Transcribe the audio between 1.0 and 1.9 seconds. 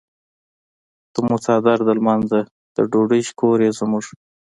ته مو څادر د